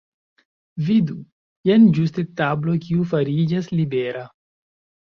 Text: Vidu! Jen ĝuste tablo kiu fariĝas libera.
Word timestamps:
Vidu! 0.87 1.17
Jen 1.71 1.85
ĝuste 1.99 2.27
tablo 2.43 2.77
kiu 2.87 3.07
fariĝas 3.13 3.73
libera. 3.79 4.27